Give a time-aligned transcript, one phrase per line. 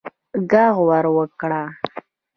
[0.51, 1.63] ږغ ور وکړه